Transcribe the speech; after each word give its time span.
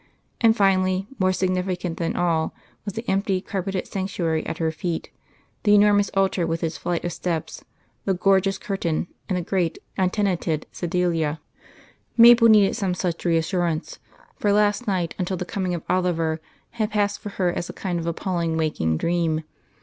And 0.41 0.57
finally, 0.57 1.05
more 1.19 1.31
significant 1.31 1.97
than 1.97 2.15
all, 2.15 2.55
was 2.85 2.95
the 2.95 3.07
empty 3.07 3.39
carpeted 3.39 3.85
sanctuary 3.85 4.43
at 4.47 4.57
her 4.57 4.71
feet, 4.71 5.11
the 5.61 5.75
enormous 5.75 6.09
altar 6.15 6.47
with 6.47 6.63
its 6.63 6.75
flight 6.75 7.05
of 7.05 7.13
steps, 7.13 7.63
the 8.05 8.15
gorgeous 8.15 8.57
curtain 8.57 9.09
and 9.29 9.37
the 9.37 9.43
great 9.43 9.77
untenanted 9.99 10.65
sedilia. 10.71 11.39
Mabel 12.17 12.47
needed 12.47 12.75
some 12.75 12.95
such 12.95 13.25
reassurance, 13.25 13.99
for 14.39 14.51
last 14.51 14.87
night, 14.87 15.13
until 15.19 15.37
the 15.37 15.45
coming 15.45 15.75
of 15.75 15.83
Oliver, 15.87 16.41
had 16.71 16.89
passed 16.89 17.19
for 17.19 17.29
her 17.37 17.53
as 17.53 17.69
a 17.69 17.71
kind 17.73 17.99
of 17.99 18.07
appalling 18.07 18.57
waking 18.57 18.97
dream. 18.97 19.43